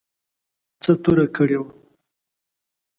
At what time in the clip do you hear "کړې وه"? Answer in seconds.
1.35-1.67